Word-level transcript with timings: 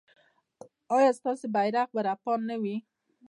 ایا 0.95 1.09
ستاسو 1.19 1.45
بیرغ 1.55 1.87
به 1.95 2.01
رپانده 2.09 2.45
نه 2.49 2.55
وي؟ 2.61 2.75